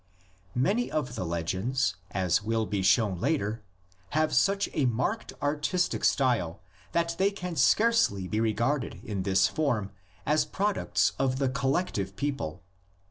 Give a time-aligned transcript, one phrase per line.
[0.55, 3.61] Many of the legends, as will be shown later,
[4.17, 6.59] have such a marked artistic style
[6.91, 9.91] that they can scarcely be regarded in this form
[10.25, 12.63] as products of the collec tive people.